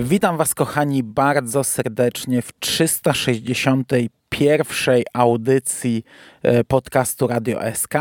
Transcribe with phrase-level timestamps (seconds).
[0.00, 6.04] Witam Was, kochani, bardzo serdecznie w 361 audycji
[6.42, 7.94] e, podcastu Radio SK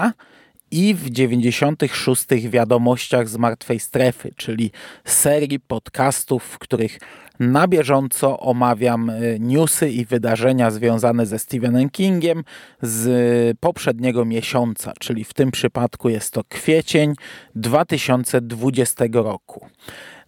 [0.72, 4.72] i w 96 wiadomościach z martwej strefy, czyli
[5.06, 7.00] serii podcastów, w których
[7.42, 12.44] na bieżąco omawiam e, newsy i wydarzenia związane ze Stephenem Kingiem
[12.82, 17.14] z poprzedniego miesiąca, czyli w tym przypadku jest to kwiecień
[17.56, 19.68] 2020 roku.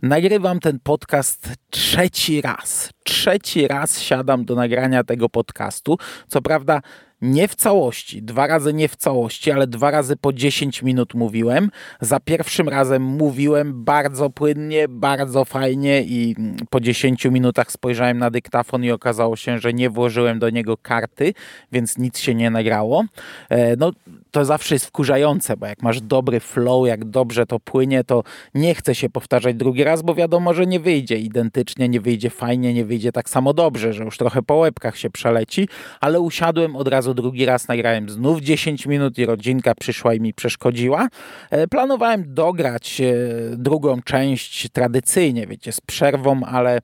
[0.02, 2.90] Nagrywam ten podcast trzeci raz.
[3.04, 5.98] Trzeci raz siadam do nagrania tego podcastu.
[6.28, 6.82] Co prawda,
[7.24, 11.70] nie w całości, dwa razy nie w całości, ale dwa razy po 10 minut mówiłem.
[12.02, 16.36] Za pierwszym razem mówiłem bardzo płynnie, bardzo fajnie i
[16.70, 21.34] po 10 minutach spojrzałem na dyktafon i okazało się, że nie włożyłem do niego karty,
[21.72, 23.04] więc nic się nie nagrało.
[23.50, 23.92] E, no,
[24.34, 28.76] to zawsze jest wkurzające, bo jak masz dobry flow, jak dobrze to płynie, to nie
[28.76, 32.86] chce się powtarzać drugi raz, bo wiadomo, że nie wyjdzie identycznie, nie wyjdzie fajnie, nie
[32.86, 35.68] wyjdzie tak samo dobrze, że już trochę po łebkach się przeleci,
[36.02, 40.34] ale usiadłem od razu drugi raz, nagrałem znów 10 minut i rodzinka przyszła i mi
[40.34, 41.08] przeszkodziła.
[41.52, 43.16] E, planowałem dograć e,
[43.58, 46.80] drugą część tradycyjnie, wiecie, z przerwą, ale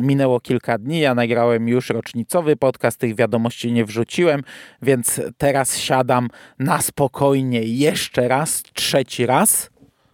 [0.00, 4.42] minęło kilka dni, ja nagrałem już rocznicowy podcast, tych wiadomości nie wrzuciłem,
[4.82, 6.28] więc teraz siadam
[6.58, 9.70] na spokojnie jeszcze raz, trzeci raz.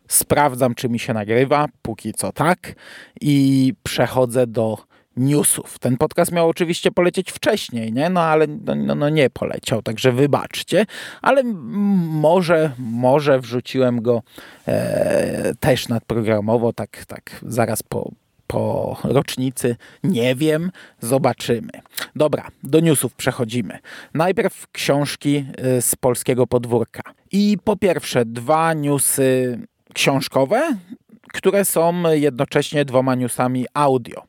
[0.08, 2.74] Sprawdzam, czy mi się nagrywa, póki co tak,
[3.20, 4.78] i przechodzę do
[5.16, 5.78] newsów.
[5.78, 8.10] Ten podcast miał oczywiście polecieć wcześniej, nie?
[8.10, 10.86] no ale no, no, no nie poleciał, także wybaczcie,
[11.22, 14.22] ale może, może wrzuciłem go
[14.68, 18.10] e, też nadprogramowo, tak, tak zaraz po,
[18.46, 19.76] po rocznicy?
[20.04, 21.70] Nie wiem, zobaczymy.
[22.16, 23.78] Dobra, do newsów przechodzimy.
[24.14, 25.44] Najpierw książki
[25.78, 27.02] y, z polskiego podwórka.
[27.32, 29.58] I po pierwsze, dwa newsy
[29.94, 30.76] książkowe,
[31.34, 34.22] które są jednocześnie dwoma newsami audio.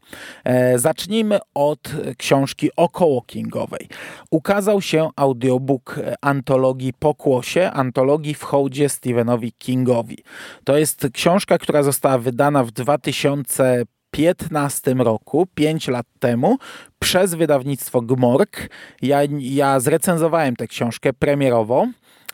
[0.43, 1.79] E, zacznijmy od
[2.17, 3.87] książki około Kingowej.
[4.31, 10.17] Ukazał się audiobook antologii Pokłosie, antologii w hołdzie Stephenowi Kingowi.
[10.63, 13.83] To jest książka, która została wydana w 2000
[14.15, 16.57] 2015 roku, 5 lat temu,
[16.99, 18.69] przez wydawnictwo Gmork.
[19.01, 21.87] Ja, ja zrecenzowałem tę książkę premierowo.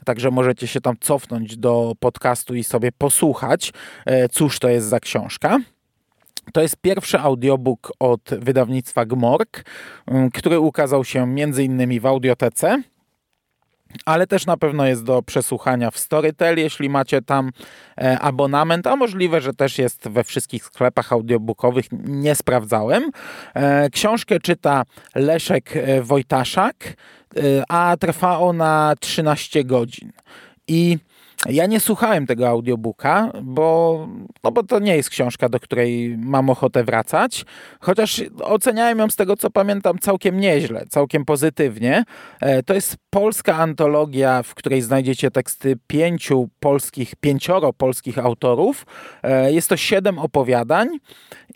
[0.06, 3.74] Także możecie się tam cofnąć do podcastu i sobie posłuchać,
[4.06, 5.59] e, cóż to jest za książka.
[6.53, 9.63] To jest pierwszy audiobook od wydawnictwa Gmork,
[10.34, 12.81] który ukazał się innymi w audiotece
[14.06, 17.52] ale też na pewno jest do przesłuchania w Storytel, jeśli macie tam
[17.97, 23.12] e, abonament, a możliwe, że też jest we wszystkich sklepach audiobookowych, nie sprawdzałem.
[23.53, 24.84] E, książkę czyta
[25.16, 26.94] Leszek e, Wojtaszak,
[27.69, 30.12] a trwa ona 13 godzin.
[30.68, 30.97] I
[31.50, 34.07] ja nie słuchałem tego audiobooka, bo,
[34.44, 37.46] no bo to nie jest książka, do której mam ochotę wracać,
[37.79, 42.03] chociaż oceniałem ją z tego, co pamiętam, całkiem nieźle, całkiem pozytywnie.
[42.41, 48.85] E, to jest polska antologia, w której znajdziecie teksty pięciu polskich, pięcioro polskich autorów.
[49.24, 50.88] E, jest to siedem opowiadań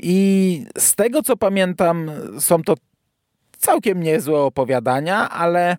[0.04, 2.74] i z tego, co pamiętam, są to
[3.58, 5.78] całkiem niezłe opowiadania, ale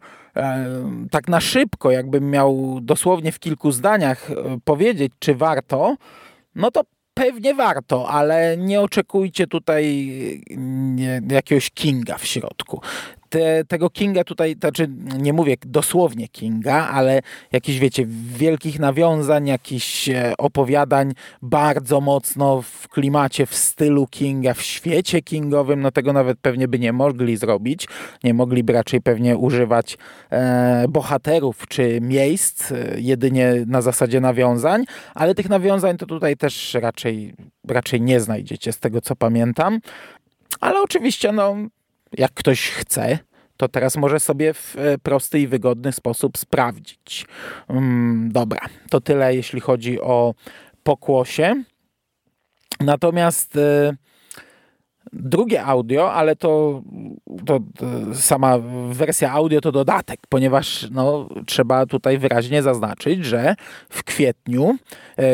[1.11, 5.97] tak na szybko, jakbym miał dosłownie w kilku zdaniach e, powiedzieć, czy warto,
[6.55, 6.83] no to
[7.15, 10.11] pewnie warto, ale nie oczekujcie tutaj
[11.31, 12.81] jakiegoś Kinga w środku
[13.29, 14.89] te, tego Kinga tutaj, znaczy
[15.19, 18.07] nie mówię dosłownie Kinga, ale jakichś, wiecie,
[18.37, 21.13] wielkich nawiązań, jakichś e, opowiadań
[21.43, 26.79] bardzo mocno w klimacie, w stylu Kinga, w świecie Kingowym, no tego nawet pewnie by
[26.79, 27.89] nie mogli zrobić.
[28.25, 29.99] Nie mogliby raczej pewnie używać
[30.31, 34.85] e, bohaterów czy miejsc, e, jedynie na zasadzie nawiązań,
[35.15, 37.35] ale tych nawiązań to tutaj też raczej,
[37.69, 39.81] raczej nie znajdziecie, z tego co pamiętam.
[40.61, 41.57] Ale oczywiście, no,
[42.13, 43.19] jak ktoś chce,
[43.57, 47.27] to teraz może sobie w e, prosty i wygodny sposób sprawdzić.
[47.69, 48.61] Mm, dobra,
[48.91, 50.35] to tyle jeśli chodzi o
[50.83, 51.63] pokłosie.
[52.81, 53.97] Natomiast e,
[55.13, 56.83] Drugie audio, ale to,
[57.47, 58.59] to, to, sama
[58.91, 63.55] wersja audio to dodatek, ponieważ no, trzeba tutaj wyraźnie zaznaczyć, że
[63.89, 64.77] w kwietniu,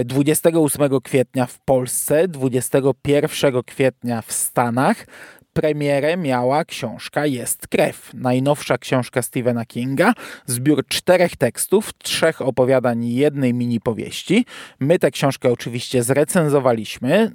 [0.04, 5.06] 28 kwietnia w Polsce, 21 kwietnia w Stanach
[5.52, 8.10] premierę miała książka Jest krew.
[8.14, 10.12] Najnowsza książka Stephena Kinga,
[10.46, 14.46] zbiór czterech tekstów, trzech opowiadań i jednej mini powieści.
[14.80, 17.30] My tę książkę oczywiście zrecenzowaliśmy e,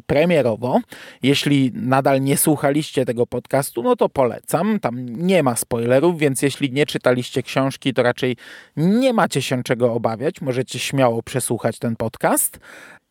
[0.00, 0.80] premierowo.
[1.22, 4.80] Jeśli nadal nie słuchaliście tego podcastu, no to polecam.
[4.80, 8.36] Tam nie ma spoilerów, więc jeśli nie czytaliście książki, to raczej
[8.76, 10.40] nie macie się czego obawiać.
[10.40, 12.58] Możecie śmiało przesłuchać ten podcast.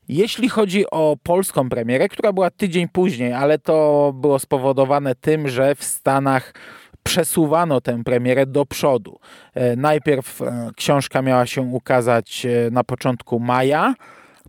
[0.10, 5.76] Jeśli chodzi o polską premierę, która była tydzień później, ale to było spowodowane tym, że
[5.76, 6.54] w Stanach
[7.04, 9.20] przesuwano tę premierę do przodu.
[9.54, 13.94] E, najpierw e, książka miała się ukazać e, na początku maja,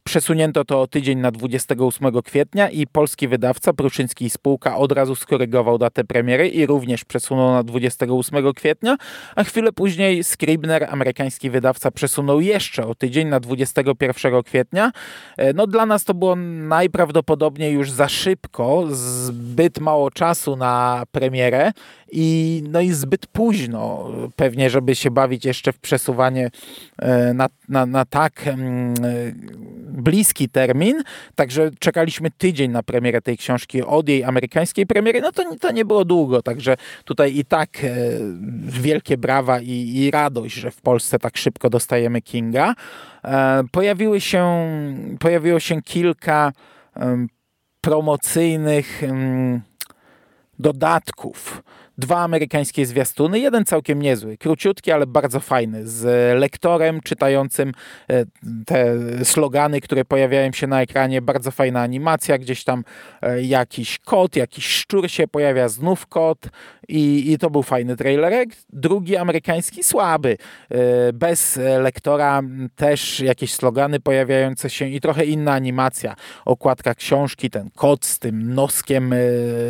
[0.05, 5.79] Przesunięto to o tydzień na 28 kwietnia i polski wydawca Pruszyński spółka od razu skorygował
[5.79, 8.97] datę premiery i również przesunął na 28 kwietnia,
[9.37, 14.93] a chwilę później Scribner, amerykański wydawca, przesunął jeszcze o tydzień na 21 kwietnia.
[15.37, 21.73] E, no dla nas to było najprawdopodobniej już za szybko, zbyt mało czasu na premierę
[22.13, 26.51] i, no i zbyt późno pewnie, żeby się bawić jeszcze w przesuwanie
[26.99, 28.95] e, na, na, na tak mm,
[29.91, 31.03] bliski termin,
[31.35, 35.85] także czekaliśmy tydzień na premierę tej książki od jej amerykańskiej premiery, no to, to nie
[35.85, 37.89] było długo, także tutaj i tak e,
[38.63, 42.75] wielkie brawa i, i radość, że w Polsce tak szybko dostajemy Kinga.
[43.25, 44.67] E, pojawiły się,
[45.21, 46.53] pojawiło się kilka
[47.81, 49.03] promocyjnych
[50.59, 51.63] dodatków
[52.01, 56.05] dwa amerykańskie zwiastuny, jeden całkiem niezły, króciutki, ale bardzo fajny, z
[56.41, 57.73] lektorem czytającym
[58.11, 58.25] e,
[58.67, 58.95] te
[59.25, 62.85] slogany, które pojawiają się na ekranie, bardzo fajna animacja, gdzieś tam
[63.23, 66.49] e, jakiś kot, jakiś szczur się pojawia, znów kot
[66.89, 68.49] i, i to był fajny trailerek.
[68.73, 70.37] Drugi amerykański słaby,
[70.71, 72.43] e, bez lektora
[72.77, 76.15] też jakieś slogany pojawiające się i trochę inna animacja,
[76.45, 79.15] okładka książki, ten kot z tym noskiem,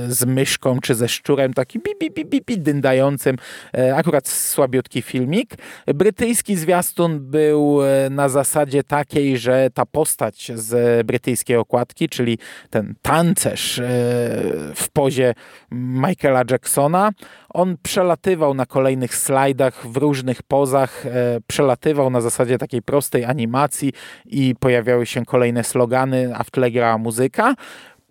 [0.09, 3.37] z myszką czy ze szczurem, taki bi, bi, bi pi, dyndającym,
[3.75, 5.55] e, akurat słabiutki filmik.
[5.87, 12.39] Brytyjski zwiastun był e, na zasadzie takiej, że ta postać z brytyjskiej okładki, czyli
[12.71, 13.85] ten tancerz e,
[14.75, 15.35] w pozie
[15.73, 17.11] Michaela Jacksona,
[17.49, 21.05] on przelatywał na kolejnych slajdach w różnych pozach,
[21.47, 23.93] przelatywał na zasadzie takiej prostej animacji
[24.27, 27.55] i pojawiały się kolejne slogany, a w tle grała muzyka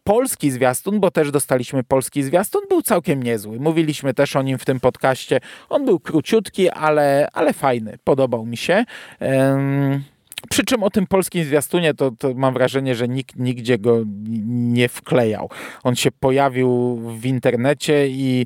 [0.09, 3.59] polski zwiastun, bo też dostaliśmy polski zwiastun, był całkiem niezły.
[3.59, 5.39] Mówiliśmy też o nim w tym podcaście.
[5.69, 7.97] On był króciutki, ale, ale fajny.
[8.03, 8.85] Podobał mi się.
[9.21, 10.03] Um,
[10.49, 14.03] przy czym o tym polskim zwiastunie to, to, mam wrażenie, że nikt nigdzie go
[14.47, 15.49] nie wklejał.
[15.83, 18.45] On się pojawił w internecie i,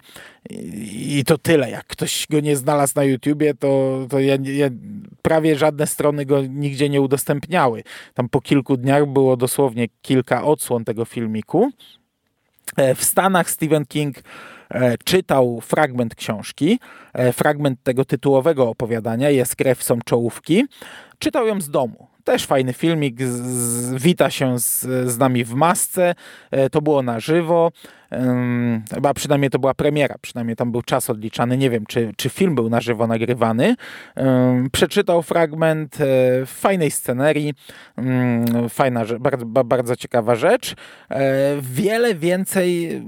[0.50, 1.70] i, i to tyle.
[1.70, 4.70] Jak ktoś go nie znalazł na YouTubie, to, to ja, ja,
[5.22, 7.84] prawie żadne strony go nigdzie nie udostępniały.
[8.14, 11.72] Tam po kilku dniach było dosłownie kilka odsłon tego filmiku.
[12.78, 14.18] E, w Stanach Stephen King
[14.70, 16.80] e, czytał fragment książki,
[17.14, 20.66] e, fragment tego tytułowego opowiadania, jest krew, są czołówki.
[21.24, 22.08] Czytał ją z domu.
[22.24, 24.82] Też fajny filmik, z, wita się z,
[25.12, 26.16] z nami w masce,
[26.72, 27.72] to było na żywo.
[28.94, 31.58] Chyba przynajmniej to była premiera, przynajmniej tam był czas odliczany.
[31.58, 33.76] Nie wiem, czy, czy film był na żywo nagrywany.
[34.72, 37.54] Przeczytał fragment e, fajnej scenerii,
[38.70, 40.76] fajna, bardzo, bardzo ciekawa rzecz.
[41.10, 43.02] E, wiele więcej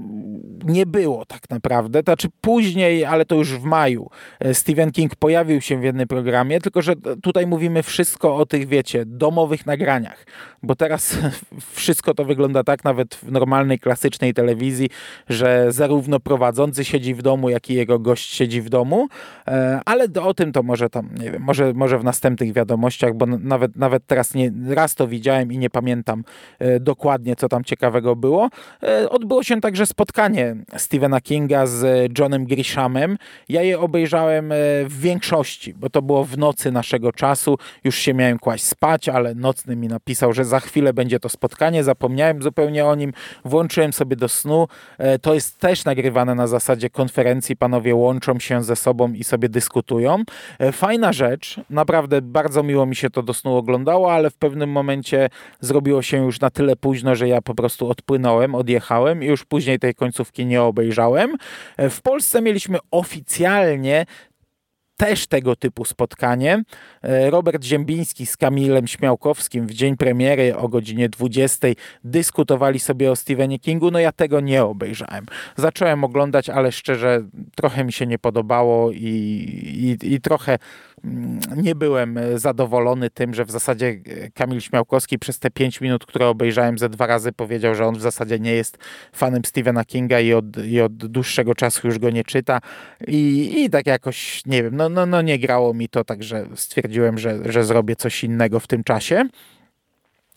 [0.64, 2.00] nie było tak naprawdę.
[2.04, 4.10] Znaczy później, ale to już w maju,
[4.40, 8.68] e, Stephen King pojawił się w jednym programie, tylko że tutaj mówimy wszystko o tych,
[8.68, 10.26] wiecie, domowych nagraniach,
[10.62, 11.18] bo teraz
[11.74, 14.90] wszystko to wygląda tak, nawet w normalnej, klasycznej telewizji,
[15.28, 19.08] że zarówno prowadzący siedzi w domu, jak i jego gość siedzi w domu,
[19.48, 23.26] e, ale o tym to może tam, nie wiem, może, może w następnych wiadomościach, bo
[23.26, 26.24] nawet, nawet teraz nie, raz to widziałem i nie pamiętam
[26.58, 28.48] e, dokładnie, co tam ciekawego było.
[28.82, 33.18] E, odbyło się także spotkanie Stephena Kinga z Johnem Grishamem.
[33.48, 34.52] Ja je obejrzałem
[34.84, 37.58] w większości, bo to było w nocy naszego czasu.
[37.84, 41.84] Już się miałem kłaść spać, ale nocny mi napisał, że za chwilę będzie to spotkanie.
[41.84, 43.12] Zapomniałem zupełnie o nim.
[43.44, 44.68] Włączyłem sobie do snu.
[44.98, 47.56] E, to jest też nagrywane na zasadzie konferencji.
[47.56, 50.22] Panowie łączą się ze sobą i sobie dyskutują.
[50.58, 51.60] E, fajna rzecz.
[51.70, 55.28] Naprawdę bardzo miło mi się to do snu oglądało, ale w pewnym momencie
[55.60, 59.78] zrobiło się już na tyle późno, że ja po prostu odpłynąłem, odjechałem i już później
[59.78, 61.36] tej końcówki nie obejrzałem.
[61.76, 64.06] E, w Polsce mieliśmy oficjalnie
[64.96, 66.62] też tego typu spotkanie.
[67.02, 71.68] E, Robert Ziembiński z Kamilem Śmiałkowskim w dzień premiery o godzinie 20
[72.04, 73.90] dyskutowali sobie o Stephenie Kingu.
[73.90, 75.26] No ja tego nie obejrzałem.
[75.56, 77.22] Zacząłem oglądać, ale szczerze
[77.54, 80.58] trochę mi się nie podobało i, i, i trochę
[81.56, 84.00] nie byłem zadowolony tym, że w zasadzie
[84.34, 88.00] Kamil Śmiałkowski przez te 5 minut, które obejrzałem ze dwa razy powiedział, że on w
[88.00, 88.78] zasadzie nie jest
[89.12, 92.60] fanem Stephena Kinga i od, i od dłuższego czasu już go nie czyta
[93.06, 97.18] i, i tak jakoś, nie wiem, no, no, no nie grało mi to, także stwierdziłem,
[97.18, 99.24] że, że zrobię coś innego w tym czasie.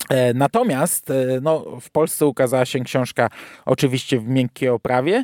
[0.10, 3.30] E, natomiast e, no, w Polsce ukazała się książka
[3.66, 5.24] oczywiście w miękkiej oprawie,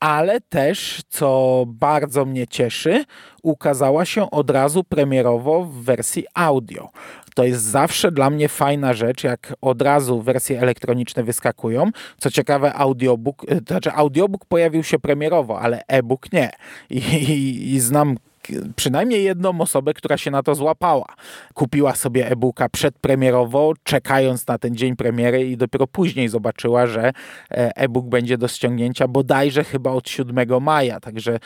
[0.00, 3.04] ale też, co bardzo mnie cieszy,
[3.42, 6.90] ukazała się od razu premierowo w wersji audio.
[7.34, 11.90] To jest zawsze dla mnie fajna rzecz, jak od razu wersje elektroniczne wyskakują.
[12.18, 16.50] Co ciekawe, audiobook, to znaczy audiobook pojawił się premierowo, ale e-book nie.
[16.90, 18.16] I, i, i znam
[18.76, 21.06] przynajmniej jedną osobę, która się na to złapała.
[21.54, 27.12] Kupiła sobie e-booka przedpremierowo, czekając na ten dzień premiery i dopiero później zobaczyła, że
[27.50, 31.38] e, e-book będzie do ściągnięcia bodajże chyba od 7 maja, także e,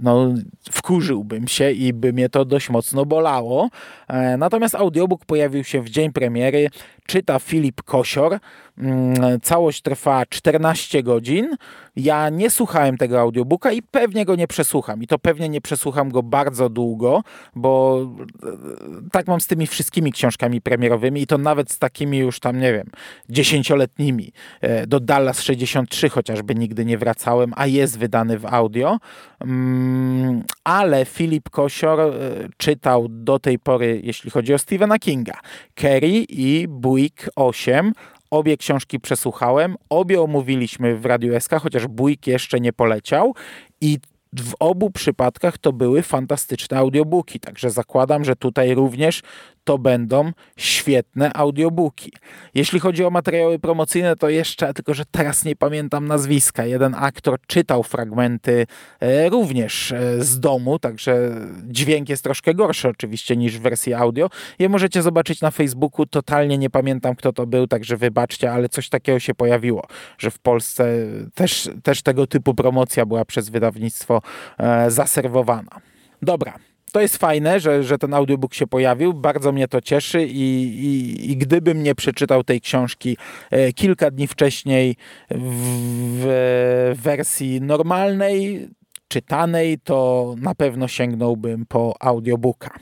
[0.00, 0.34] no,
[0.70, 3.68] wkurzyłbym się i by mnie to dość mocno bolało.
[4.08, 6.68] E, natomiast audiobook pojawił się w dzień premiery,
[7.06, 8.38] czyta Filip Kosior.
[8.78, 11.56] Mm, całość trwa 14 godzin.
[11.96, 15.02] Ja nie słuchałem tego audiobooka i pewnie go nie przesłucham.
[15.02, 17.22] I to pewnie nie przesłucham go bardzo długo,
[17.54, 18.02] bo
[18.42, 22.58] e, tak mam z tymi wszystkimi książkami premierowymi i to nawet z takimi już tam,
[22.58, 22.86] nie wiem,
[23.28, 24.32] dziesięcioletnimi.
[24.60, 28.98] E, do Dallas 63 chociażby nigdy nie wracałem, a jest wydany w audio.
[29.40, 32.12] Mm, ale Filip Kosior e,
[32.56, 35.40] czytał do tej pory, jeśli chodzi o Stephena Kinga,
[35.74, 37.92] Kerry i Buick 8,
[38.32, 43.34] Obie książki przesłuchałem, obie omówiliśmy w Radiu SK, chociaż Bójk jeszcze nie poleciał
[43.80, 43.98] i
[44.40, 49.22] w obu przypadkach to były fantastyczne audiobooki, także zakładam, że tutaj również
[49.64, 52.12] to będą świetne audiobooki.
[52.54, 56.64] Jeśli chodzi o materiały promocyjne, to jeszcze, tylko że teraz nie pamiętam nazwiska.
[56.64, 58.66] Jeden aktor czytał fragmenty
[59.00, 61.30] e, również e, z domu, także
[61.64, 64.30] dźwięk jest troszkę gorszy oczywiście niż w wersji audio.
[64.58, 68.88] Je możecie zobaczyć na Facebooku, totalnie nie pamiętam kto to był, także wybaczcie, ale coś
[68.88, 69.86] takiego się pojawiło,
[70.18, 70.96] że w Polsce
[71.34, 74.22] też, też tego typu promocja była przez wydawnictwo
[74.58, 75.80] e, zaserwowana.
[76.22, 76.58] Dobra,
[76.92, 79.12] to jest fajne, że, że ten audiobook się pojawił.
[79.12, 83.16] Bardzo mnie to cieszy i, i, i gdybym nie przeczytał tej książki
[83.50, 84.96] e, kilka dni wcześniej
[85.30, 88.68] w, wersji normalnej,
[89.08, 92.78] czytanej, to na pewno sięgnąłbym po audiobooka.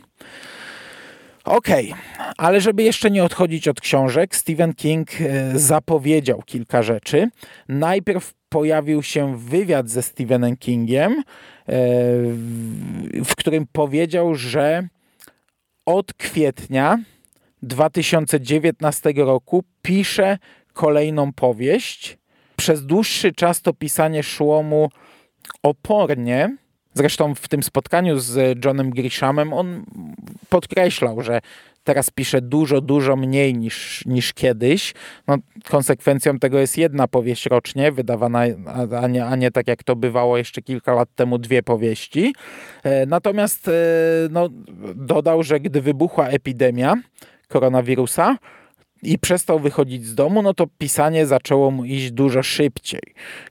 [1.45, 2.35] Okej, okay.
[2.37, 7.29] ale żeby jeszcze nie odchodzić od książek, Stephen King e, zapowiedział kilka rzeczy.
[7.69, 11.23] Najpierw pojawił się wywiad ze Stephenem Kingiem, e,
[13.25, 14.89] w którym powiedział, że
[15.87, 16.99] od kwietnia
[17.63, 20.39] 2019 roku pisze
[20.73, 22.19] kolejną powieść.
[22.57, 24.91] Przez dłuższy czas to pisanie szło mu
[25.63, 26.57] opornie.
[26.95, 29.85] Zresztą w tym spotkaniu z Johnem Grishamem on
[30.49, 31.41] podkreślał, że
[31.85, 34.95] teraz pisze dużo, dużo mniej niż, niż kiedyś.
[35.27, 35.37] No,
[35.69, 38.43] konsekwencją tego jest jedna powieść rocznie, wydawana,
[39.03, 42.35] a nie, a nie tak jak to bywało jeszcze kilka lat temu, dwie powieści.
[42.83, 43.73] E, natomiast e,
[44.31, 44.49] no,
[44.95, 46.95] dodał, że gdy wybuchła epidemia
[47.49, 48.37] koronawirusa,
[49.03, 53.03] i przestał wychodzić z domu, no to pisanie zaczęło mu iść dużo szybciej.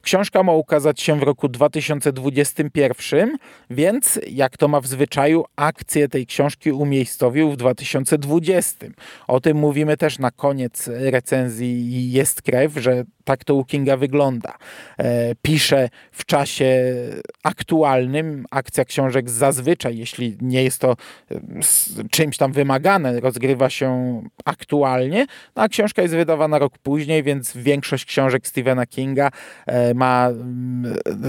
[0.01, 3.37] Książka ma ukazać się w roku 2021,
[3.69, 8.87] więc jak to ma w zwyczaju, akcję tej książki umiejscowił w 2020.
[9.27, 14.53] O tym mówimy też na koniec recenzji Jest Krew, że tak to u Kinga wygląda.
[14.97, 16.95] E, pisze w czasie
[17.43, 18.45] aktualnym.
[18.51, 20.95] Akcja książek zazwyczaj, jeśli nie jest to
[21.31, 21.39] e,
[22.11, 28.05] czymś tam wymagane, rozgrywa się aktualnie, no a książka jest wydawana rok później, więc większość
[28.05, 29.31] książek Stephena Kinga
[29.65, 30.29] e, ma,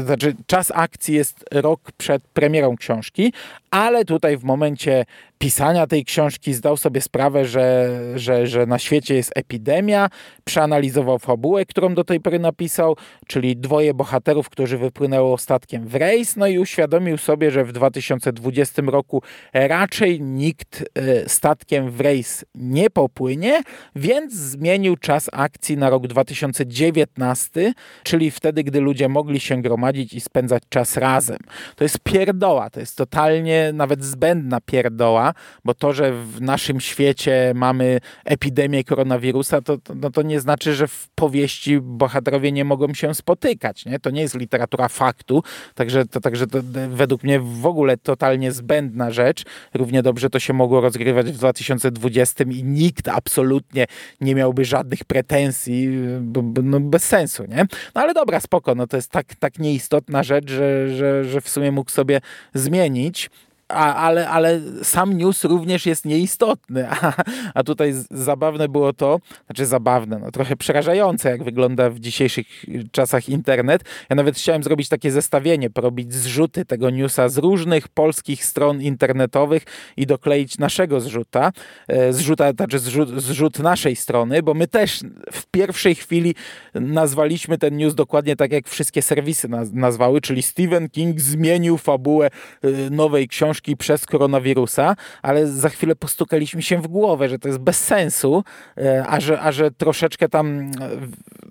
[0.04, 3.32] znaczy czas akcji jest rok przed premierą książki,
[3.70, 5.04] ale tutaj w momencie
[5.38, 10.08] pisania tej książki zdał sobie sprawę, że, że, że na świecie jest epidemia,
[10.44, 12.96] przeanalizował fabułę, którą do tej pory napisał,
[13.26, 18.82] czyli dwoje bohaterów, którzy wypłynęło statkiem w rejs, no i uświadomił sobie, że w 2020
[18.86, 19.22] roku
[19.52, 23.62] raczej nikt e, statkiem w rejs nie popłynie,
[23.96, 27.72] więc zmienił czas akcji na rok 2019,
[28.02, 31.38] czyli wtedy, gdy ludzie mogli się gromadzić i spędzać czas razem.
[31.76, 37.52] To jest pierdoła, to jest totalnie nawet zbędna pierdoła, bo to, że w naszym świecie
[37.54, 42.94] mamy epidemię koronawirusa, to, to, no to nie znaczy, że w powieści bohaterowie nie mogą
[42.94, 43.86] się spotykać.
[43.86, 43.98] Nie?
[43.98, 45.42] To nie jest literatura faktu,
[45.74, 49.44] także, to, także to według mnie w ogóle totalnie zbędna rzecz.
[49.74, 53.86] Równie dobrze to się mogło rozgrywać w 2020 i nikt absolutnie
[54.20, 55.88] nie miałby żadnych pretensji,
[56.20, 57.66] bo, bo, no bez sensu, nie?
[57.94, 61.48] No ale dobra, spoko, no to jest tak, tak nieistotna rzecz, że, że, że w
[61.48, 62.20] sumie mógł sobie
[62.54, 63.30] zmienić
[63.70, 66.90] a, ale, ale sam news również jest nieistotny.
[66.90, 67.12] A,
[67.54, 72.46] a tutaj zabawne było to, znaczy zabawne, no trochę przerażające, jak wygląda w dzisiejszych
[72.92, 73.84] czasach internet.
[74.10, 79.62] Ja nawet chciałem zrobić takie zestawienie, porobić zrzuty tego newsa z różnych polskich stron internetowych
[79.96, 81.52] i dokleić naszego zrzuta,
[81.88, 85.00] e, zrzuta, znaczy zrzut, zrzut naszej strony, bo my też
[85.32, 86.34] w pierwszej chwili
[86.74, 92.26] nazwaliśmy ten news dokładnie tak, jak wszystkie serwisy nazwały, czyli Stephen King zmienił fabułę
[92.62, 97.48] e, nowej książki książki przez koronawirusa, ale za chwilę postukaliśmy się w głowę, że to
[97.48, 98.44] jest bez sensu,
[98.76, 100.70] e, a że, a że troszeczkę tam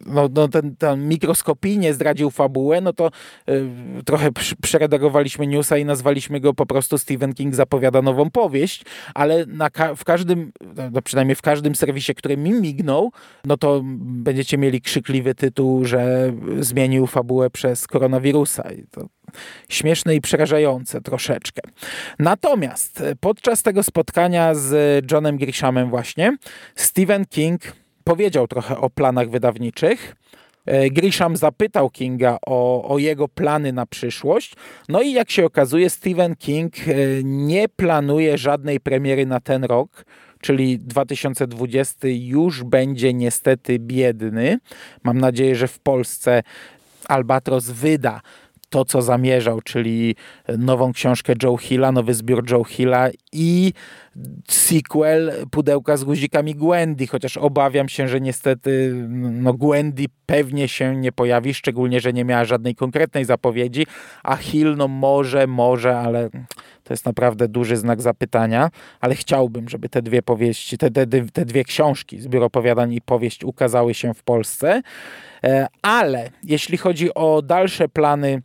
[0.06, 3.12] no, no ten, ten mikroskopijnie zdradził fabułę, no to
[3.50, 3.70] y,
[4.06, 4.30] trochę
[4.62, 10.04] przeredagowaliśmy newsa i nazwaliśmy go po prostu Stephen King zapowiada nową powieść, ale ka w
[10.04, 10.52] każdym,
[10.92, 13.12] no przynajmniej w każdym serwisie, który mi mignął,
[13.46, 18.72] no to będziecie mieli krzykliwy tytuł, że zmienił fabułę przez koronawirusa.
[18.72, 19.10] I to
[19.70, 21.62] śmieszne i przerażające troszeczkę.
[22.20, 24.72] Natomiast e, podczas tego spotkania z
[25.12, 26.38] Johnem Grishamem właśnie
[26.76, 27.62] Stephen King
[28.04, 30.16] powiedział trochę o planach wydawniczych.
[30.66, 34.56] E, Grisham zapytał Kinga o, o, jego plany na przyszłość.
[34.90, 40.06] No i jak się okazuje, Stephen King e, nie planuje żadnej premiery na ten rok,
[40.42, 44.60] czyli 2020 już będzie niestety biedny.
[45.04, 46.44] Mam nadzieję, że w Polsce
[47.08, 48.22] Albatros wyda
[48.70, 50.16] to, co zamierzał, czyli
[50.58, 53.74] nową książkę Joe Hilla, nowy zbiór Joe Hilla i
[54.48, 58.94] sequel Pudełka z guzikami Gwendy, chociaż obawiam się, że niestety
[59.32, 63.86] no Gwendy pewnie się nie pojawi, szczególnie, że nie miała żadnej konkretnej zapowiedzi,
[64.24, 66.30] a Hill no może, może, ale
[66.84, 68.70] to jest naprawdę duży znak zapytania,
[69.02, 73.44] ale chciałbym, żeby te dwie powieści, te, te, te dwie książki, zbiór opowiadań i powieść
[73.44, 74.82] ukazały się w Polsce,
[75.44, 78.42] e, ale jeśli chodzi o dalsze plany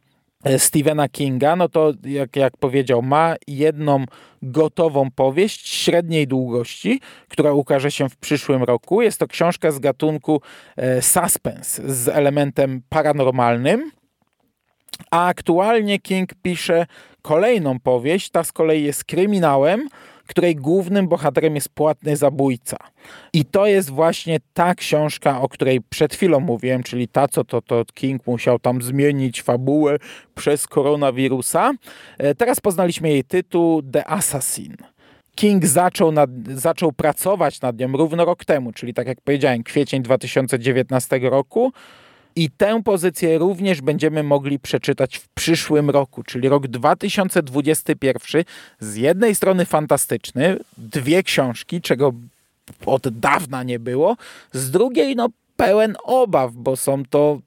[0.58, 4.04] Stephena Kinga, no to jak, jak powiedział, ma jedną
[4.42, 9.02] gotową powieść średniej długości, która ukaże się w przyszłym roku.
[9.02, 10.40] Jest to książka z gatunku
[10.76, 13.90] e, suspense z elementem paranormalnym.
[15.10, 16.86] A aktualnie King pisze
[17.22, 19.88] kolejną powieść, ta z kolei jest kryminałem,
[20.26, 22.76] której głównym bohaterem jest płatny zabójca.
[23.32, 27.62] I to jest właśnie ta książka, o której przed chwilą mówiłem, czyli ta, co to,
[27.62, 29.96] to King musiał tam zmienić fabułę
[30.34, 31.72] przez koronawirusa.
[32.18, 34.76] E, teraz poznaliśmy jej tytuł The Assassin.
[35.34, 40.02] King zaczął, nad, zaczął pracować nad nią równo rok temu, czyli tak jak powiedziałem, kwiecień
[40.02, 41.72] 2019 roku.
[42.36, 48.44] I tę pozycję również będziemy mogli przeczytać w przyszłym roku, czyli rok 2021.
[48.80, 52.12] Z jednej strony fantastyczny, dwie książki, czego
[52.86, 54.16] od dawna nie było,
[54.52, 57.38] z drugiej no pełen obaw, bo są to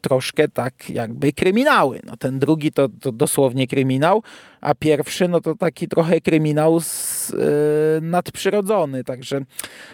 [0.00, 2.00] troszkę tak jakby kryminały.
[2.04, 4.22] No ten drugi to, to dosłownie kryminał,
[4.66, 7.38] a pierwszy no to taki trochę kryminał z, yy,
[8.02, 9.40] nadprzyrodzony, także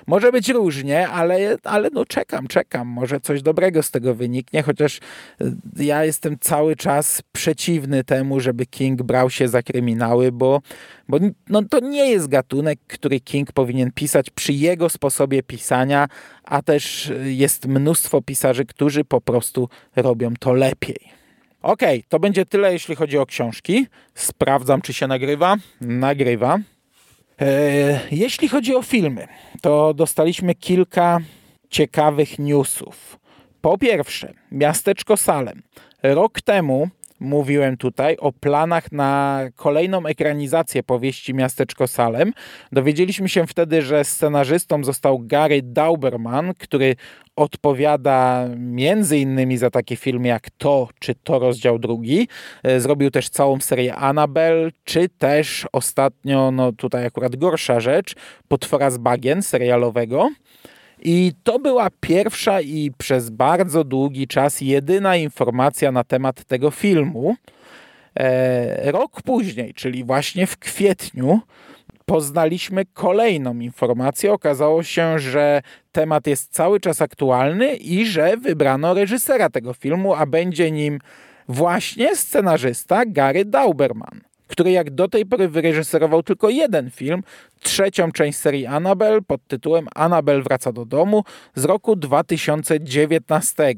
[0.06, 5.00] może być różnie, ale, ale no czekam, czekam, może coś dobrego z tego wyniknie, chociaż
[5.40, 10.60] yy, ja jestem cały czas przeciwny temu, żeby King brał się za kryminały, bo,
[11.08, 16.08] bo no, to nie jest gatunek, który King powinien pisać przy jego sposobie pisania,
[16.44, 21.21] a też jest mnóstwo pisarzy, którzy po prostu robią to lepiej.
[21.62, 23.86] Ok, to będzie tyle, jeśli chodzi o książki.
[24.14, 25.56] Sprawdzam, czy się nagrywa.
[25.80, 26.58] Nagrywa.
[27.40, 29.28] E, jeśli chodzi o filmy,
[29.60, 31.18] to dostaliśmy kilka
[31.70, 33.18] ciekawych newsów.
[33.60, 35.62] Po pierwsze, miasteczko Salem.
[36.02, 36.88] Rok temu
[37.22, 42.32] mówiłem tutaj o planach na kolejną ekranizację powieści Miasteczko Salem.
[42.72, 46.96] Dowiedzieliśmy się wtedy, że scenarzystą został Gary Dauberman, który
[47.36, 52.28] odpowiada między innymi za takie filmy jak To czy To rozdział drugi.
[52.62, 58.14] E, zrobił też całą serię Annabelle, czy też ostatnio, no tutaj akurat gorsza rzecz,
[58.48, 60.30] Potwora z bagien serialowego.
[61.04, 67.36] I to była pierwsza i przez bardzo długi czas jedyna informacja na temat tego filmu.
[68.14, 71.40] E, rok później, czyli właśnie w kwietniu,
[72.06, 74.32] poznaliśmy kolejną informację.
[74.32, 75.62] Okazało się, że
[75.92, 80.98] temat jest cały czas aktualny i że wybrano reżysera tego filmu, a będzie nim
[81.48, 87.22] właśnie scenarzysta Gary Dauberman który jak do tej pory wyreżyserował tylko jeden film,
[87.60, 93.74] trzecią część serii Annabelle pod tytułem Annabelle wraca do domu z roku 2019.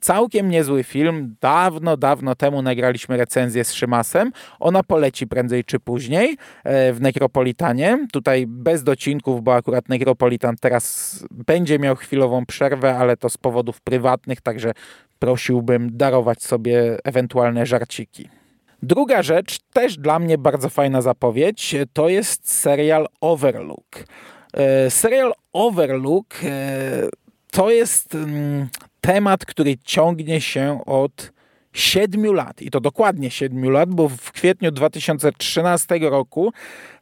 [0.00, 4.30] Całkiem niezły film, dawno, dawno temu nagraliśmy recenzję z Szymasem.
[4.60, 8.06] Ona poleci prędzej czy później e, w Necropolitanie.
[8.12, 13.80] Tutaj bez docinków, bo akurat Necropolitan teraz będzie miał chwilową przerwę, ale to z powodów
[13.80, 14.72] prywatnych, także
[15.18, 18.43] prosiłbym darować sobie ewentualne żarciki.
[18.84, 24.04] Druga rzecz, też dla mnie bardzo fajna zapowiedź, to jest serial Overlook.
[24.52, 27.08] E, serial Overlook e,
[27.50, 28.68] to jest mm,
[29.00, 31.32] temat, który ciągnie się od
[31.72, 36.52] siedmiu lat i to dokładnie siedmiu lat, bo w kwietniu 2013 roku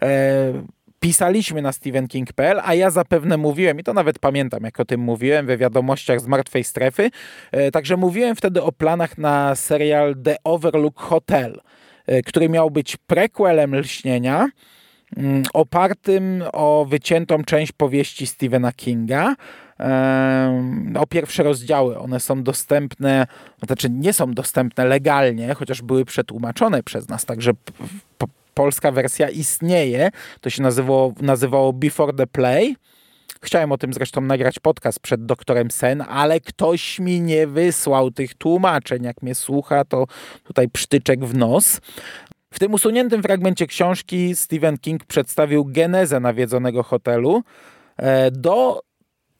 [0.02, 0.52] e,
[1.02, 5.46] pisaliśmy na stephenking.pl, a ja zapewne mówiłem, i to nawet pamiętam, jak o tym mówiłem
[5.46, 7.10] we wiadomościach z martwej strefy,
[7.52, 11.60] e, także mówiłem wtedy o planach na serial The Overlook Hotel,
[12.06, 14.48] e, który miał być prequelem Lśnienia,
[15.16, 19.34] mm, opartym o wyciętą część powieści Stephena Kinga,
[20.94, 21.98] o pierwsze rozdziały.
[21.98, 23.26] One są dostępne,
[23.66, 27.52] znaczy nie są dostępne legalnie, chociaż były przetłumaczone przez nas, także
[28.54, 30.10] polska wersja istnieje.
[30.40, 32.76] To się nazywało, nazywało Before the Play.
[33.42, 38.34] Chciałem o tym zresztą nagrać podcast przed doktorem Sen, ale ktoś mi nie wysłał tych
[38.34, 39.04] tłumaczeń.
[39.04, 40.06] Jak mnie słucha, to
[40.44, 41.80] tutaj psztyczek w nos.
[42.50, 47.42] W tym usuniętym fragmencie książki Stephen King przedstawił genezę nawiedzonego hotelu
[47.96, 48.80] e, do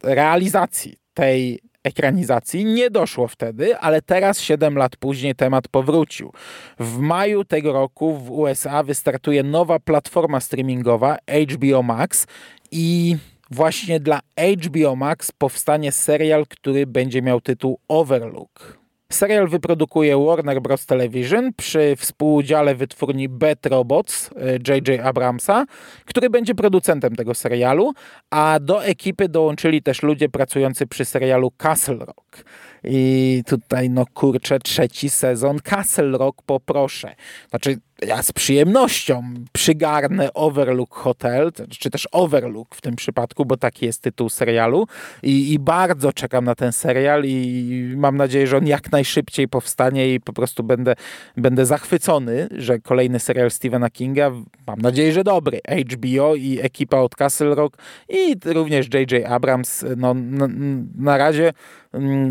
[0.02, 2.64] realizacji tej ekranizacji.
[2.64, 6.32] Nie doszło wtedy, ale teraz, 7 lat później, temat powrócił.
[6.78, 11.18] W maju tego roku w USA wystartuje nowa platforma streamingowa
[11.52, 12.26] HBO Max
[12.70, 13.16] i
[13.50, 14.20] właśnie dla
[14.58, 18.81] HBO Max powstanie serial, który będzie miał tytuł Overlook.
[19.12, 20.86] Serial wyprodukuje Warner Bros.
[20.86, 24.30] Television przy współudziale wytwórni Bat Robots
[24.68, 24.88] J.J.
[24.88, 25.66] E, Abramsa,
[26.04, 27.92] który będzie producentem tego serialu,
[28.30, 32.44] a do ekipy dołączyli też ludzie pracujący przy serialu Castle Rock.
[32.84, 37.14] I tutaj, no kurczę, trzeci sezon Castle Rock poproszę.
[37.50, 43.86] Znaczy, ja z przyjemnością przygarnę Overlook Hotel, czy też Overlook w tym przypadku, bo taki
[43.86, 44.86] jest tytuł serialu
[45.22, 50.14] i, i, bardzo czekam na ten serial i mam nadzieję, że on jak najszybciej powstanie
[50.14, 50.94] i po prostu będę,
[51.36, 54.30] będę zachwycony, że kolejny serial Stephena Kinga,
[54.66, 55.60] mam nadzieję, że dobry,
[55.92, 57.76] HBO i ekipa od Castle Rock
[58.08, 59.26] i również J.J.
[59.26, 60.48] Abrams, no na,
[60.94, 61.52] na razie
[61.92, 62.30] mm,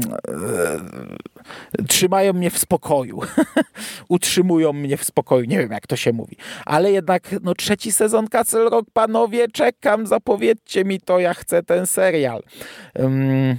[1.87, 3.19] trzymają mnie w spokoju,
[4.09, 6.37] utrzymują mnie w spokoju, nie wiem jak to się mówi.
[6.65, 11.87] Ale jednak no, trzeci sezon Castle Rock, panowie, czekam, zapowiedzcie mi to, ja chcę ten
[11.87, 12.43] serial.
[12.95, 13.57] Um,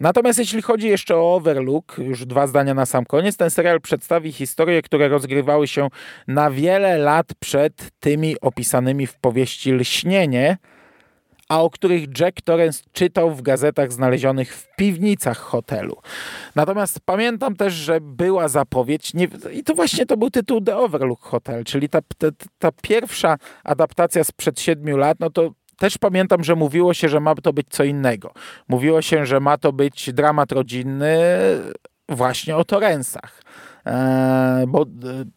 [0.00, 4.32] Natomiast jeśli chodzi jeszcze o Overlook, już dwa zdania na sam koniec, ten serial przedstawi
[4.32, 5.88] historie, które rozgrywały się
[6.28, 10.56] na wiele lat przed tymi opisanymi w powieści Lśnienie,
[11.48, 15.96] a o których Jack Torrance czytał w gazetach znalezionych w piwnicach hotelu.
[16.54, 21.22] Natomiast pamiętam też, że była zapowiedź, nie, i to właśnie to był tytuł The Overlook
[21.22, 22.26] Hotel, czyli ta, ta,
[22.58, 27.34] ta pierwsza adaptacja sprzed siedmiu lat, no to też pamiętam, że mówiło się, że ma
[27.34, 28.32] to być co innego.
[28.68, 31.16] Mówiło się, że ma to być dramat rodzinny
[32.08, 33.42] właśnie o Torrensach.
[33.86, 34.86] E, bo e,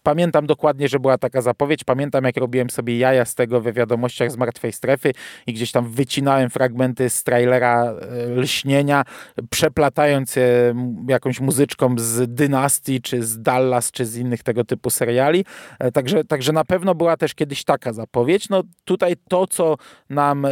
[0.04, 1.84] pamiętam dokładnie, że była taka zapowiedź.
[1.84, 5.12] Pamiętam, jak robiłem sobie jaja z tego we wiadomościach z martwej strefy
[5.48, 9.04] i gdzieś tam wycinałem fragmenty z trailera e, lśnienia,
[9.50, 10.76] przeplatając je
[11.08, 15.46] jakąś muzyczką z Dynastii, czy z Dallas, czy z innych tego typu seriali.
[15.94, 18.50] Także, także na pewno była też kiedyś taka zapowiedź.
[18.50, 19.76] No tutaj to, co
[20.10, 20.48] nam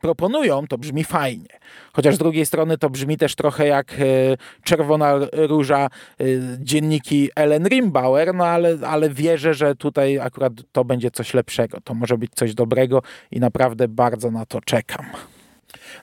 [0.00, 1.48] proponują, to brzmi fajnie.
[1.92, 3.94] Chociaż z drugiej strony to brzmi też trochę jak
[4.62, 5.88] czerwona róża
[6.58, 11.80] dzienniki Ellen Rimbauer, no ale, ale wierzę, że tutaj akurat to będzie coś lepszego.
[11.84, 15.06] To może być coś dobrego i naprawdę bardzo na to czekam.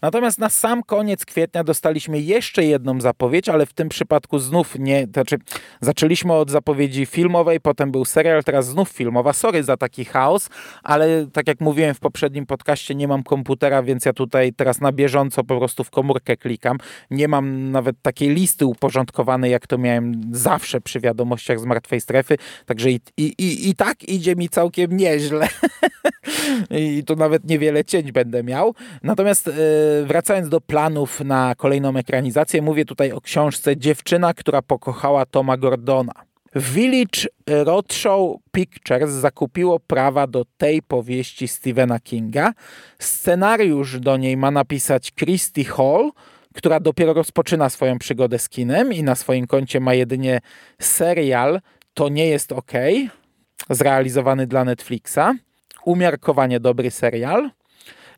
[0.02, 5.08] Natomiast na sam koniec kwietnia dostaliśmy jeszcze jedną zapowiedź, ale w tym przypadku znów nie,
[5.14, 5.38] znaczy
[5.82, 9.34] zaczęliśmy od zapowiedzi filmowej, potem był serial, teraz znów filmowa.
[9.34, 10.50] Sorry za taki chaos,
[10.84, 14.92] ale tak jak mówiłem w poprzednim podcaście, nie mam komputera, więc ja tutaj teraz na
[14.92, 16.78] bieżąco po prostu w komórkę klikam.
[17.12, 22.38] Nie mam nawet takiej listy uporządkowanej, jak to miałem zawsze przy wiadomościach z martwej strefy,
[22.66, 25.48] także i, i, i, i tak idzie mi całkiem nieźle.
[26.70, 28.76] I to nawet niewiele cięć będę miał.
[29.04, 29.54] Natomiast yy,
[30.06, 36.14] wracając do planów na kolejną ekranizację, mówię tutaj o książce Dziewczyna, która pokochała Toma Gordona.
[36.56, 42.54] Village Roadshow Pictures zakupiło prawa do tej powieści Stephena Kinga.
[43.00, 46.12] Scenariusz do niej ma napisać Christy Hall,
[46.54, 50.40] która dopiero rozpoczyna swoją przygodę z kinem i na swoim koncie ma jedynie
[50.80, 51.62] serial
[51.94, 52.72] To nie jest ok.
[53.70, 55.36] zrealizowany dla Netflixa.
[55.86, 57.50] Umiarkowanie dobry serial.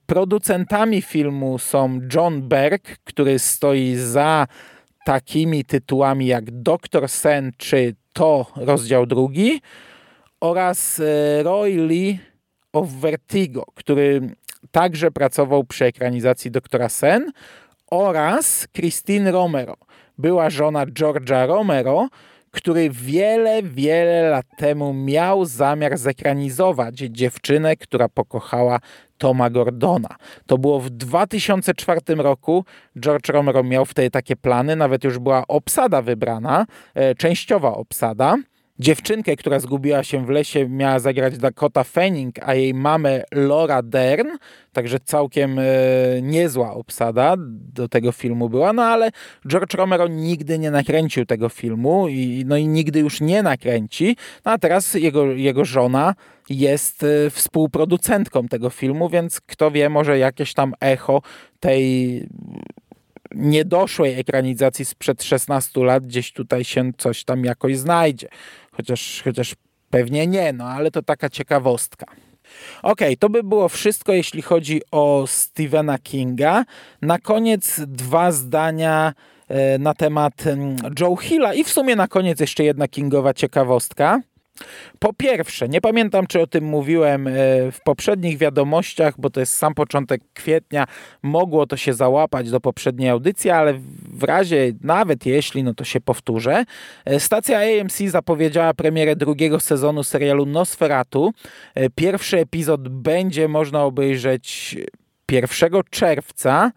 [0.06, 4.48] Producentami filmu są John Berg, który stoi za
[5.06, 9.62] takimi tytułami jak Doktor Sen czy To rozdział drugi
[10.42, 12.20] oraz e, Roy Lee
[12.74, 14.22] of Vertigo, który
[14.72, 17.32] także pracował przy ekranizacji Doktora Sen
[17.92, 19.78] oraz Christine Romero,
[20.18, 22.08] była żona George'a Romero,
[22.52, 28.80] który wiele, wiele lat temu miał zamiar zekranizować dziewczynę, która pokochała
[29.24, 30.10] Toma Gordona.
[30.46, 32.66] To było w 2004 roku.
[33.00, 38.36] George Romero miał wtedy takie plany, nawet już była obsada wybrana, e, częściowa obsada.
[38.80, 44.28] Dziewczynkę, która zgubiła się w lesie, miała zagrać Dakota Fanning, a jej mamę Laura Dern,
[44.72, 45.64] także całkiem e,
[46.22, 49.12] niezła obsada do tego filmu była, no ale
[49.48, 54.52] George Romero nigdy nie nakręcił tego filmu i, no i nigdy już nie nakręci, no
[54.52, 56.16] a teraz jego, jego żona
[56.50, 61.22] jest e, współproducentką tego filmu, więc kto wie, może jakieś tam echo
[61.60, 62.28] tej
[63.36, 68.28] niedoszłej ekranizacji sprzed 16 lat gdzieś tutaj się coś tam jakoś znajdzie
[68.78, 69.56] chociaż, chociaż
[69.90, 72.06] pewnie nie, no ale to taka ciekawostka.
[72.84, 76.66] Ok, to by było wszystko, jeśli chodzi o Stephena Kinga.
[77.02, 79.14] Na koniec dwa zdania
[79.48, 84.22] e, na temat mm, Joe Hilla i w sumie na koniec jeszcze jedna Kingowa ciekawostka.
[85.00, 87.32] Po pierwsze, nie pamiętam, czy o tym mówiłem e,
[87.72, 90.86] w poprzednich wiadomościach, bo to jest sam początek kwietnia,
[91.24, 93.74] mogło to się załapać do poprzedniej audycji, ale
[94.14, 96.66] w razie, nawet jeśli, no to się powtórzę.
[97.06, 101.34] E, stacja AMC zapowiedziała premierę drugiego sezonu serialu Nosferatu.
[101.76, 104.76] E, pierwszy epizod będzie można obejrzeć
[105.32, 106.72] 1 czerwca.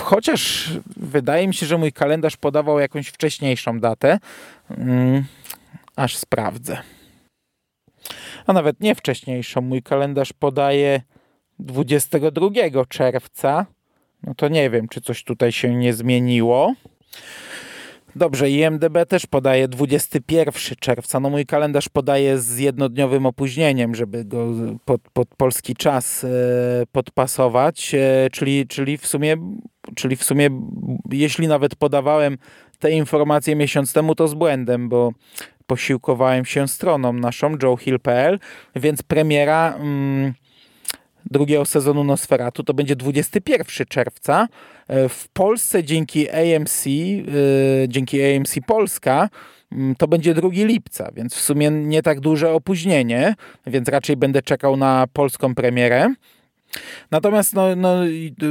[0.00, 4.18] Chociaż wydaje mi się, że mój kalendarz podawał jakąś wcześniejszą datę.
[5.96, 6.78] Aż sprawdzę.
[8.46, 9.60] A nawet nie wcześniejszą.
[9.60, 11.02] Mój kalendarz podaje
[11.58, 13.66] 22 czerwca.
[14.22, 16.74] No to nie wiem, czy coś tutaj się nie zmieniło.
[18.16, 21.20] Dobrze, IMDB też podaje 21 czerwca.
[21.20, 24.46] No mój kalendarz podaje z jednodniowym opóźnieniem, żeby go
[24.84, 26.28] pod, pod polski czas e,
[26.92, 29.36] podpasować, e, czyli, czyli, w sumie,
[29.94, 30.48] czyli w sumie,
[31.12, 32.38] jeśli nawet podawałem
[32.78, 35.12] te informacje miesiąc temu, to z błędem, bo
[35.72, 38.38] posiłkowałem się stroną naszą, joehill.pl,
[38.76, 40.34] więc premiera mm,
[41.30, 44.48] drugiego sezonu Nosferatu to będzie 21 czerwca.
[44.88, 47.24] E, w Polsce dzięki AMC, yy,
[47.84, 49.28] e, dzięki AMC Polska,
[49.72, 53.34] yy, to będzie 2 lipca, więc w sumie nie tak duże opóźnienie,
[53.66, 56.14] więc raczej będę czekał na polską premierę.
[57.10, 57.94] Natomiast no, no,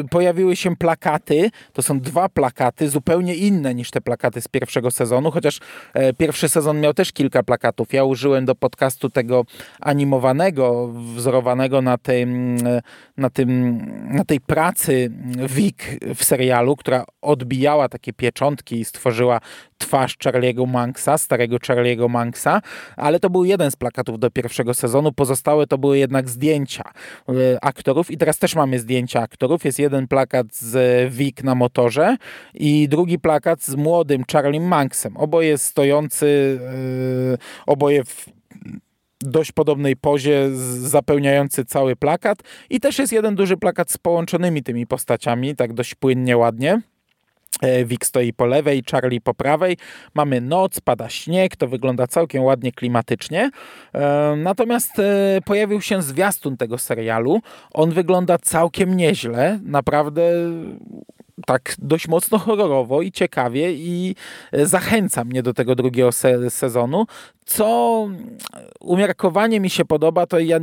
[0.09, 5.31] pojawiły się plakaty, to są dwa plakaty, zupełnie inne niż te plakaty z pierwszego sezonu,
[5.31, 5.59] chociaż
[5.93, 7.93] e, pierwszy sezon miał też kilka plakatów.
[7.93, 9.45] Ja użyłem do podcastu tego
[9.79, 12.57] animowanego, wzorowanego na, tym,
[13.21, 13.81] na, tym,
[14.13, 15.11] na tej pracy
[15.49, 15.83] Wik
[16.15, 19.39] w serialu, która odbijała takie pieczątki i stworzyła
[19.77, 22.61] twarz Charlie'ego Manksa, starego Charlie'ego Manksa,
[22.95, 26.83] ale to był jeden z plakatów do pierwszego sezonu, pozostałe to były jednak zdjęcia
[27.29, 29.65] e, aktorów i teraz też mamy zdjęcia aktorów.
[29.65, 32.17] Jest jeden plakat z Vic na motorze
[32.53, 35.17] i drugi plakat z młodym Charlie Manksem.
[35.17, 36.59] Oboje stojący,
[37.31, 38.40] yy, oboje w
[39.21, 42.39] dość podobnej pozie, zapełniający cały plakat.
[42.69, 46.81] I też jest jeden duży plakat z połączonymi tymi postaciami, tak dość płynnie, ładnie.
[47.85, 49.77] Wik e, stoi po lewej, Charlie po prawej.
[50.13, 53.51] Mamy noc, pada śnieg, to wygląda całkiem ładnie klimatycznie.
[53.93, 57.39] E, natomiast e, pojawił się zwiastun tego serialu.
[57.73, 60.23] On wygląda całkiem nieźle, naprawdę
[61.45, 64.15] tak dość mocno horrorowo i ciekawie i
[64.53, 67.05] zachęca mnie do tego drugiego se sezonu.
[67.45, 68.07] Co
[68.79, 70.59] umiarkowanie mi się podoba, to ja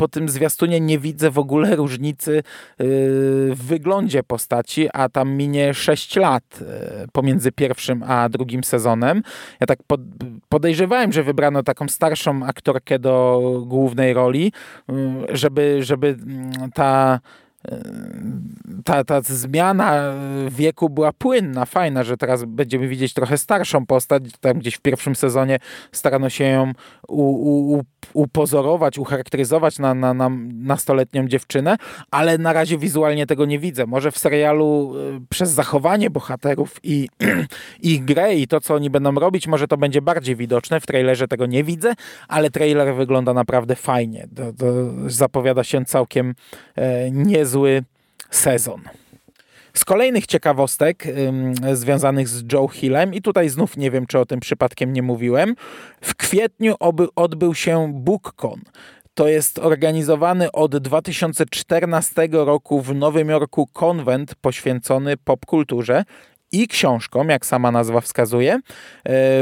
[0.00, 2.42] po tym zwiastunie nie widzę w ogóle różnicy y,
[3.54, 6.44] w wyglądzie postaci, a tam minie 6 lat
[7.04, 9.22] y, pomiędzy pierwszym a drugim sezonem.
[9.60, 9.78] Ja tak
[10.48, 14.52] podejrzewałem, że wybrano taką starszą aktorkę do głównej roli,
[14.90, 14.92] y,
[15.36, 17.20] żeby, żeby mm, ta
[18.84, 20.14] ta, ta zmiana
[20.48, 24.22] wieku była płynna, fajna, że teraz będziemy widzieć trochę starszą postać.
[24.40, 25.58] Tam gdzieś w pierwszym sezonie
[25.92, 26.72] starano się ją
[27.08, 27.22] u,
[27.74, 31.76] u, upozorować, ucharakteryzować na, na, na nastoletnią dziewczynę,
[32.10, 33.86] ale na razie wizualnie tego nie widzę.
[33.86, 37.08] Może w serialu y, przez zachowanie bohaterów i
[37.82, 40.80] ich grę i to, co oni będą robić, może to będzie bardziej widoczne.
[40.80, 41.92] W trailerze tego nie widzę,
[42.28, 44.28] ale trailer wygląda naprawdę fajnie.
[44.36, 44.66] To, to
[45.06, 46.34] zapowiada się całkiem
[46.76, 47.10] e,
[47.50, 47.82] niezły
[48.30, 48.80] sezon.
[49.74, 54.26] Z kolejnych ciekawostek ym, związanych z Joe Hillem, i tutaj znów nie wiem, czy o
[54.26, 55.54] tym przypadkiem nie mówiłem,
[56.00, 58.60] w kwietniu oby, odbył się BookCon.
[59.14, 66.04] To jest organizowany od 2014 roku w Nowym Jorku konwent poświęcony popkulturze
[66.52, 68.52] i książkom, jak sama nazwa wskazuje.
[68.52, 68.60] E,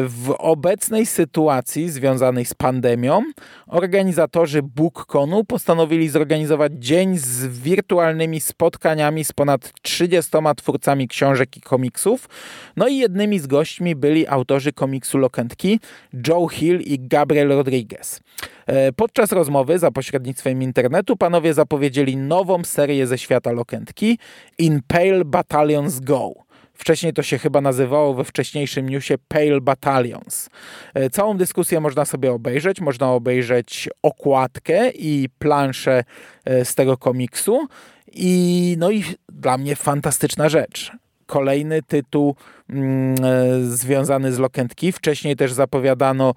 [0.02, 3.22] w obecnej sytuacji związanej z pandemią
[3.66, 12.28] organizatorzy BookConu postanowili zorganizować dzień z wirtualnymi spotkaniami z ponad 30 twórcami książek i komiksów.
[12.76, 15.80] No i jednymi z gośćmi byli autorzy komiksu Lokentki
[16.28, 18.20] Joe Hill i Gabriel Rodriguez.
[18.66, 24.18] E, podczas rozmowy za pośrednictwem internetu panowie zapowiedzieli nową serię ze świata Lokentki
[24.58, 26.47] In Pale Battalions Go.
[26.78, 30.50] Wcześniej to się chyba nazywało we wcześniejszym newsie Pale Battalions.
[30.94, 32.80] E, całą dyskusję można sobie obejrzeć.
[32.80, 36.04] Można obejrzeć okładkę i planszę
[36.44, 37.66] e, z tego komiksu.
[38.12, 40.92] I, no i dla mnie fantastyczna rzecz
[41.26, 42.36] kolejny tytuł
[42.70, 44.92] mm, e, związany z Lokentki.
[44.92, 46.34] Wcześniej też zapowiadano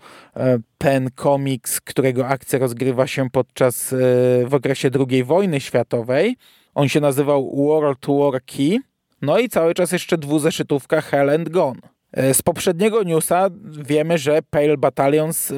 [0.77, 3.95] ten komiks, którego akcja rozgrywa się podczas
[4.45, 6.35] w okresie II wojny światowej.
[6.75, 8.90] On się nazywał World War Key.
[9.21, 11.79] No i cały czas jeszcze dwuzeszytówka Hell and Gone.
[12.11, 13.49] E, z poprzedniego newsa
[13.83, 15.55] wiemy, że Pale Battalions e,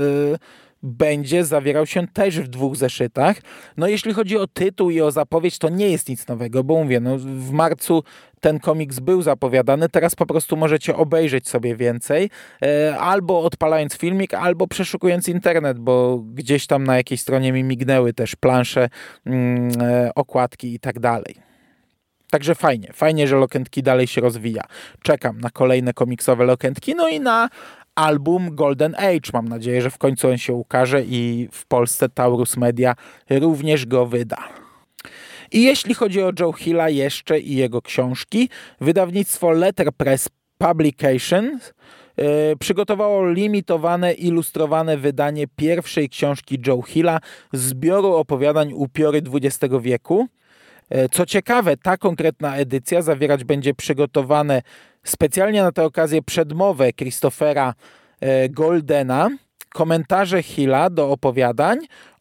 [0.84, 3.38] będzie zawierał się też w dwóch zeszytach.
[3.78, 7.00] No jeśli chodzi o tytuł i o zapowiedź, to nie jest nic nowego, bo mówię,
[7.00, 8.04] no w marcu
[8.40, 12.30] ten komiks był zapowiadany, teraz po prostu możecie obejrzeć sobie więcej,
[12.62, 18.14] e, albo odpalając filmik, albo przeszukując internet, bo gdzieś tam na jakiejś stronie mi mignęły
[18.14, 18.90] też plansze,
[19.26, 19.72] mm,
[20.16, 21.53] okładki i tak dalej.
[22.34, 24.64] Także fajnie, fajnie, że Lokentki dalej się rozwija.
[25.04, 27.50] Czekam na kolejne komiksowe Lokentki, no i na
[27.96, 29.30] album Golden Age.
[29.34, 32.96] Mam nadzieję, że w końcu on się ukaże i w Polsce Taurus Media
[33.30, 34.38] również go wyda.
[35.52, 38.50] I jeśli chodzi o Joe Hilla jeszcze i jego książki,
[38.82, 41.74] wydawnictwo Letterpress Publications
[42.18, 42.26] yy,
[42.60, 47.20] przygotowało limitowane, ilustrowane wydanie pierwszej książki Joe Hilla,
[47.54, 50.28] zbioru opowiadań upiory XX wieku.
[50.94, 54.62] E, co ciekawe, ta konkretna edycja zawierać będzie przygotowane
[55.04, 57.74] specjalnie na tę okazję przedmowę Christophera
[58.20, 59.30] e, Goldena,
[59.74, 61.80] komentarze Hilla do opowiadań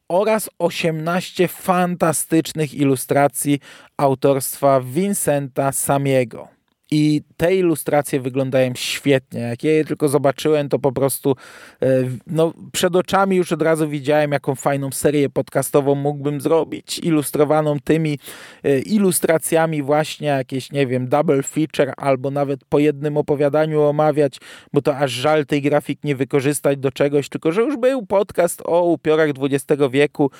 [0.08, 3.60] oraz 18 fantastycznych ilustracji
[3.96, 6.61] autorstwa Vincenta Samiego.
[6.94, 9.40] I te ilustracje wyglądają świetnie.
[9.40, 11.36] Jak ja je tylko zobaczyłem, to po prostu
[11.82, 11.86] e,
[12.26, 18.18] no, przed oczami już od razu widziałem, jaką fajną serię podcastową mógłbym zrobić, ilustrowaną tymi
[18.64, 24.38] e, ilustracjami właśnie jakieś, nie wiem, double feature albo nawet po jednym opowiadaniu omawiać,
[24.72, 28.62] bo to aż żal tej grafik nie wykorzystać do czegoś, tylko że już był podcast
[28.64, 30.30] o upiorach XX wieku,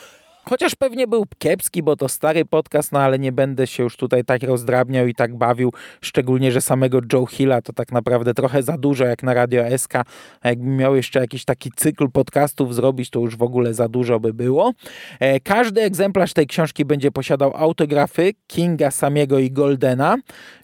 [0.45, 4.25] Chociaż pewnie był kiepski, bo to stary podcast, no ale nie będę się już tutaj
[4.25, 8.79] tak rozdrabniał i tak bawił, szczególnie, że samego Joe Hilla to tak naprawdę trochę za
[8.79, 9.95] dużo jak na Radio SK,
[10.41, 14.21] a jakbym miał jeszcze jakiś taki cykl podcastów zrobić, to już w ogóle za dużo
[14.21, 14.73] by było.
[15.21, 20.17] E, każdy egzemplarz tej książki będzie posiadał autografy Kinga, Samiego i Goldena.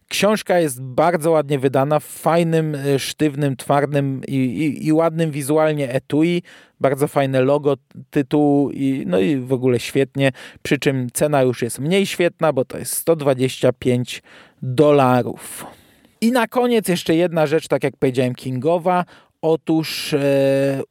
[0.08, 5.92] Książka jest bardzo ładnie wydana, w fajnym, e, sztywnym, twardym i, i, i, ładnym wizualnie
[5.92, 6.42] etui.
[6.80, 7.74] Bardzo fajne logo
[8.10, 10.32] tytułu i, no i w ogóle świetnie.
[10.62, 14.22] Przy czym cena już jest mniej świetna, bo to jest 125
[14.62, 15.66] dolarów.
[16.20, 19.04] I na koniec jeszcze jedna rzecz, tak jak powiedziałem, Kingowa.
[19.42, 20.18] Otóż e,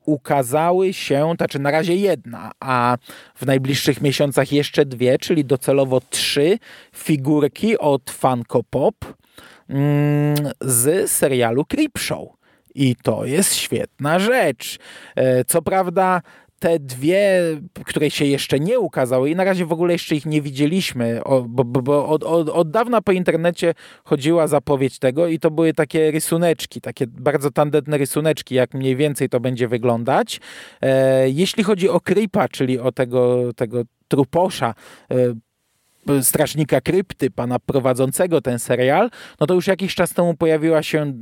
[0.06, 2.98] ukazały się, znaczy na razie jedna, a
[3.36, 6.60] w najbliższych miesiącach jeszcze dwie, czyli docelowo trzy
[6.96, 8.96] figurki od Funko Pop
[9.70, 12.30] mm, z serialu Creepshow.
[12.76, 14.80] I to jest świetna rzecz.
[15.16, 16.22] E, co prawda
[16.60, 17.42] te dwie,
[17.86, 21.64] które się jeszcze nie ukazały i na razie w ogóle jeszcze ich nie widzieliśmy, bo,
[21.64, 26.12] bo, bo od, od, od, dawna po internecie chodziła zapowiedź tego i to były takie
[26.12, 30.42] rysuneczki, takie bardzo tandetne rysuneczki, jak mniej więcej to będzie wyglądać.
[30.82, 34.74] E, jeśli chodzi o Creepa, czyli o tego, tego truposza,
[35.12, 35.16] e,
[36.22, 41.14] strażnika krypty, pana prowadzącego ten serial, no to już jakiś czas temu pojawiła się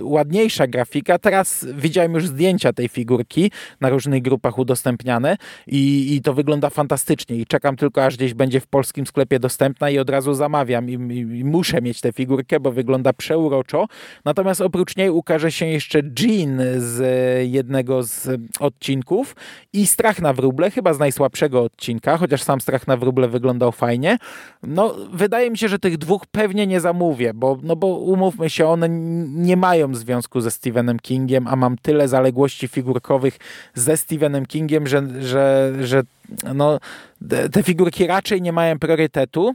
[0.00, 1.18] ładniejsza grafika.
[1.18, 7.36] Teraz widziałem już zdjęcia tej figurki na różnych grupach udostępniane i, i to wygląda fantastycznie
[7.36, 10.92] i czekam tylko aż gdzieś będzie w polskim sklepie dostępna i od razu zamawiam i,
[10.92, 13.86] i, i muszę mieć tę figurkę, bo wygląda przeuroczo.
[14.24, 17.02] Natomiast oprócz niej ukaże się jeszcze Jean z
[17.50, 19.36] jednego z odcinków
[19.72, 24.18] i Strach na wróble, chyba z najsłabszego odcinka, chociaż sam Strach na wróble wyglądał fajnie.
[24.62, 28.66] No, wydaje mi się, że tych dwóch pewnie nie zamówię, bo, no bo umówmy się,
[28.66, 28.88] one
[29.28, 33.38] nie mają związku ze Stephenem Kingiem, a mam tyle zaległości figurkowych
[33.74, 36.02] ze Stephenem Kingiem, że, że, że
[36.54, 36.78] no,
[37.52, 39.54] te figurki raczej nie mają priorytetu,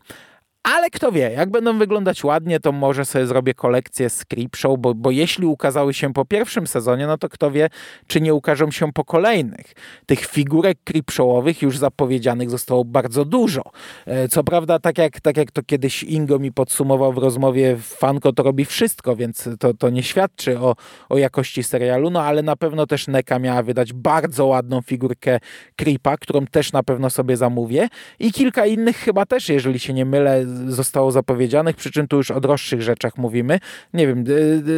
[0.63, 4.93] Ale kto wie, jak będą wyglądać ładnie, to może sobie zrobię kolekcję z Creepshow, bo,
[4.93, 7.69] bo jeśli ukazały się po pierwszym sezonie, no to kto wie,
[8.07, 9.73] czy nie ukażą się po kolejnych.
[10.05, 13.61] Tych figurek Creepshowowych już zapowiedzianych zostało bardzo dużo.
[14.05, 18.33] E, co prawda, tak jak, tak jak to kiedyś Ingo mi podsumował w rozmowie, Fanko
[18.33, 20.75] to robi wszystko, więc to, to nie świadczy o,
[21.09, 25.39] o jakości serialu, no ale na pewno też Neka miała wydać bardzo ładną figurkę
[25.75, 27.87] Creepa, którą też na pewno sobie zamówię
[28.19, 32.31] i kilka innych chyba też, jeżeli się nie mylę, zostało zapowiedzianych, przy czym tu już
[32.31, 33.59] o droższych rzeczach mówimy.
[33.93, 34.23] Nie wiem,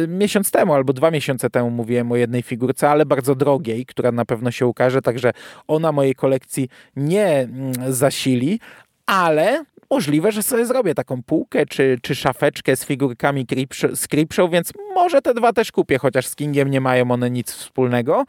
[0.08, 4.24] miesiąc temu albo dwa miesiące temu mówiłem o jednej figurce, ale bardzo drogiej, która na
[4.24, 5.32] pewno się ukaże, także
[5.68, 8.60] ona mojej kolekcji nie mm, zasili,
[9.06, 13.46] ale możliwe, że sobie zrobię taką półkę czy, czy szafeczkę z figurkami
[13.94, 17.52] z Creepshow, więc może te dwa też kupię, chociaż z Kingiem nie mają one nic
[17.52, 18.24] wspólnego,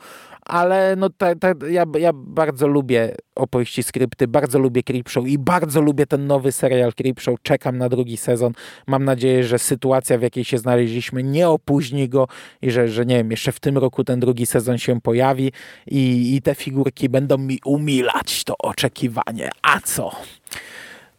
[0.45, 5.81] ale no ta, ta, ja, ja bardzo lubię opowieści skrypty, bardzo lubię Creepshow i bardzo
[5.81, 7.41] lubię ten nowy serial Creepshow.
[7.41, 8.53] Czekam na drugi sezon.
[8.87, 12.27] Mam nadzieję, że sytuacja, w jakiej się znaleźliśmy, nie opóźni go
[12.61, 15.51] i że, że nie wiem, jeszcze w tym roku ten drugi sezon się pojawi
[15.87, 19.49] i, i te figurki będą mi umilać to oczekiwanie.
[19.61, 20.11] A co?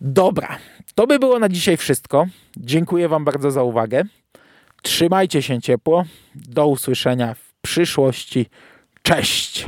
[0.06, 0.58] Dobra,
[0.94, 2.26] to by było na dzisiaj wszystko.
[2.56, 4.02] Dziękuję Wam bardzo za uwagę.
[4.82, 6.04] Trzymajcie się ciepło.
[6.34, 8.46] Do usłyszenia w przyszłości.
[9.02, 9.66] Cześć!